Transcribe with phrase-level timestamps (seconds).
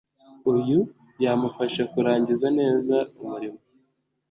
[0.53, 0.79] uyu
[1.23, 3.59] yamufasha kurangiza neza umurimo